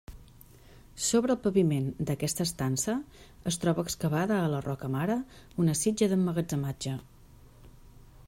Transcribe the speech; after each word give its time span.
Sobre 1.07 1.33
el 1.33 1.39
paviment 1.43 1.89
d’aquesta 2.09 2.47
estança 2.49 2.95
es 3.51 3.61
troba 3.65 3.85
excavada 3.89 4.39
a 4.45 4.49
la 4.55 4.61
roca 4.69 4.89
mare 4.97 5.17
una 5.65 5.75
sitja 5.83 6.07
d’emmagatzematge. 6.15 6.97